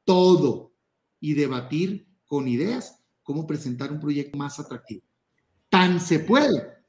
todo 0.03 0.73
y 1.19 1.33
debatir 1.33 2.07
con 2.25 2.47
ideas 2.47 3.01
cómo 3.23 3.45
presentar 3.45 3.91
un 3.91 3.99
proyecto 3.99 4.37
más 4.37 4.59
atractivo. 4.59 5.03
Tan 5.69 6.01
se 6.01 6.19
puede 6.19 6.81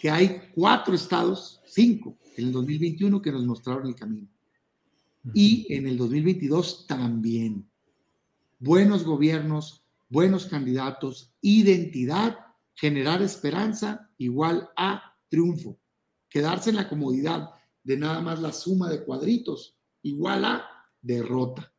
que 0.00 0.10
hay 0.10 0.42
cuatro 0.54 0.94
estados, 0.94 1.60
cinco, 1.66 2.16
en 2.36 2.46
el 2.46 2.52
2021 2.52 3.20
que 3.20 3.32
nos 3.32 3.44
mostraron 3.44 3.88
el 3.88 3.96
camino. 3.96 4.28
Y 5.34 5.66
en 5.74 5.86
el 5.86 5.96
2022 5.96 6.86
también. 6.86 7.68
Buenos 8.60 9.04
gobiernos, 9.04 9.84
buenos 10.08 10.46
candidatos, 10.46 11.34
identidad, 11.40 12.38
generar 12.74 13.22
esperanza 13.22 14.10
igual 14.18 14.68
a 14.76 15.16
triunfo. 15.28 15.78
Quedarse 16.28 16.70
en 16.70 16.76
la 16.76 16.88
comodidad 16.88 17.50
de 17.82 17.96
nada 17.96 18.20
más 18.20 18.40
la 18.40 18.52
suma 18.52 18.90
de 18.90 19.04
cuadritos 19.04 19.78
igual 20.02 20.44
a 20.44 20.66
derrota. 21.00 21.72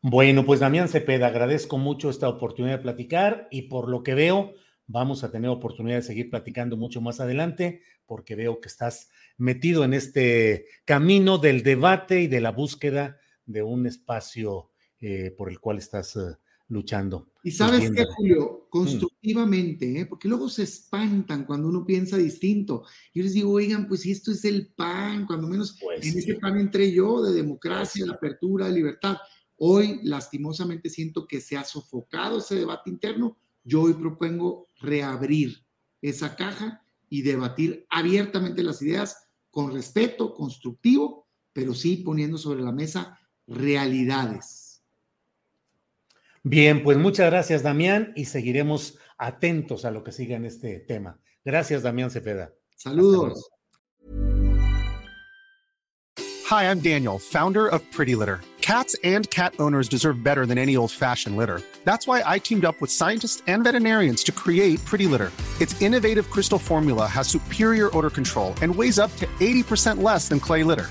Bueno, 0.00 0.44
pues 0.44 0.60
Damián 0.60 0.88
Cepeda, 0.88 1.28
agradezco 1.28 1.78
mucho 1.78 2.10
esta 2.10 2.28
oportunidad 2.28 2.78
de 2.78 2.82
platicar 2.82 3.48
y 3.50 3.62
por 3.62 3.88
lo 3.88 4.02
que 4.02 4.14
veo, 4.14 4.54
vamos 4.86 5.24
a 5.24 5.30
tener 5.30 5.48
oportunidad 5.48 5.96
de 5.96 6.02
seguir 6.02 6.28
platicando 6.28 6.76
mucho 6.76 7.00
más 7.00 7.20
adelante 7.20 7.82
porque 8.04 8.34
veo 8.34 8.60
que 8.60 8.68
estás 8.68 9.10
metido 9.38 9.84
en 9.84 9.94
este 9.94 10.66
camino 10.84 11.38
del 11.38 11.62
debate 11.62 12.20
y 12.20 12.26
de 12.26 12.40
la 12.40 12.50
búsqueda 12.50 13.18
de 13.46 13.62
un 13.62 13.86
espacio 13.86 14.70
eh, 15.00 15.30
por 15.36 15.50
el 15.50 15.60
cual 15.60 15.78
estás 15.78 16.16
eh, 16.16 16.36
luchando. 16.72 17.28
Y 17.44 17.50
sabes 17.50 17.90
qué, 17.90 18.04
Julio, 18.16 18.64
mm. 18.66 18.70
constructivamente, 18.70 20.00
¿eh? 20.00 20.06
porque 20.06 20.28
luego 20.28 20.48
se 20.48 20.62
espantan 20.62 21.44
cuando 21.44 21.68
uno 21.68 21.84
piensa 21.84 22.16
distinto. 22.16 22.84
Yo 23.14 23.22
les 23.22 23.34
digo, 23.34 23.52
oigan, 23.52 23.86
pues 23.86 24.00
si 24.00 24.12
esto 24.12 24.32
es 24.32 24.44
el 24.44 24.68
pan, 24.68 25.26
cuando 25.26 25.48
menos 25.48 25.78
pues 25.80 26.06
en 26.06 26.18
ese 26.18 26.34
pan 26.36 26.58
entré 26.58 26.90
yo 26.92 27.22
de 27.22 27.32
democracia, 27.32 28.04
de 28.04 28.12
apertura, 28.12 28.66
de 28.66 28.72
libertad. 28.72 29.18
Hoy, 29.56 30.00
lastimosamente, 30.02 30.88
siento 30.88 31.26
que 31.26 31.40
se 31.40 31.56
ha 31.56 31.64
sofocado 31.64 32.38
ese 32.38 32.54
debate 32.56 32.90
interno. 32.90 33.36
Yo 33.64 33.82
hoy 33.82 33.94
propongo 33.94 34.68
reabrir 34.80 35.64
esa 36.00 36.34
caja 36.34 36.84
y 37.08 37.22
debatir 37.22 37.86
abiertamente 37.90 38.62
las 38.62 38.80
ideas 38.82 39.28
con 39.50 39.72
respeto, 39.72 40.32
constructivo, 40.32 41.28
pero 41.52 41.74
sí 41.74 41.98
poniendo 41.98 42.38
sobre 42.38 42.62
la 42.62 42.72
mesa 42.72 43.18
realidades. 43.46 44.61
Bien, 46.44 46.82
pues 46.82 46.98
muchas 46.98 47.30
gracias, 47.30 47.62
Damián, 47.62 48.12
y 48.16 48.24
seguiremos 48.24 48.98
atentos 49.16 49.84
a 49.84 49.92
lo 49.92 50.02
que 50.02 50.10
siga 50.10 50.36
en 50.36 50.44
este 50.44 50.80
tema. 50.80 51.20
Gracias, 51.44 51.82
Damián 51.82 52.10
Cepeda. 52.10 52.52
Saludos. 52.76 53.48
Hi, 56.46 56.64
I'm 56.64 56.80
Daniel, 56.80 57.18
founder 57.18 57.68
of 57.68 57.80
Pretty 57.92 58.14
Litter. 58.16 58.40
Cats 58.60 58.96
and 59.04 59.28
cat 59.30 59.54
owners 59.58 59.88
deserve 59.88 60.22
better 60.22 60.44
than 60.44 60.58
any 60.58 60.76
old-fashioned 60.76 61.36
litter. 61.36 61.62
That's 61.84 62.06
why 62.06 62.22
I 62.24 62.38
teamed 62.38 62.64
up 62.64 62.80
with 62.80 62.90
scientists 62.90 63.42
and 63.46 63.64
veterinarians 63.64 64.22
to 64.24 64.32
create 64.32 64.84
Pretty 64.84 65.06
Litter. 65.06 65.30
Its 65.60 65.80
innovative 65.80 66.28
crystal 66.30 66.58
formula 66.58 67.06
has 67.06 67.28
superior 67.28 67.96
odor 67.96 68.10
control 68.10 68.54
and 68.62 68.74
weighs 68.74 68.98
up 68.98 69.14
to 69.16 69.26
80% 69.40 70.02
less 70.02 70.28
than 70.28 70.40
clay 70.40 70.62
litter. 70.64 70.90